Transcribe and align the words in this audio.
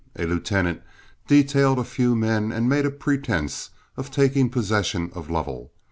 A 0.17 0.25
lieutenant 0.25 0.81
detailed 1.27 1.77
a 1.77 1.83
few 1.83 2.15
men 2.15 2.51
and 2.51 2.67
made 2.67 2.87
a 2.87 2.89
pretense 2.89 3.69
of 3.95 4.09
taking 4.09 4.49
possession 4.49 5.11
of 5.13 5.29
Lovell. 5.29 5.71